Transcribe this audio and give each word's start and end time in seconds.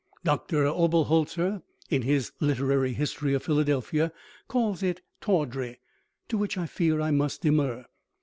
Doctor 0.23 0.63
Oberholtzer, 0.65 1.61
in 1.91 2.01
his 2.01 2.31
"Literary 2.39 2.93
History 2.93 3.35
of 3.35 3.43
Philadelphia," 3.43 4.11
calls 4.47 4.81
it 4.81 5.01
"tawdry," 5.21 5.79
to 6.27 6.39
which 6.39 6.57
I 6.57 6.65
fear 6.65 6.99
I 6.99 7.11
must 7.11 7.43
demur. 7.43 7.85